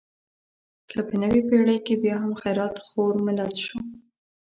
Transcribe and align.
که 0.89 0.99
په 1.07 1.13
نوې 1.21 1.41
پېړۍ 1.47 1.77
کې 1.85 1.93
بیا 2.03 2.15
هم 2.23 2.33
خیرات 2.41 2.75
خور 2.85 3.13
ملت 3.25 3.53
شو. 3.63 3.77